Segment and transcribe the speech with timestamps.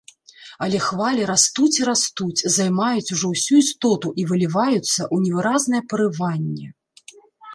[0.67, 6.67] Але хвалі растуць і растуць, займаюць ужо ўсю істоту і выліваюцца ў невыразнае парыванне.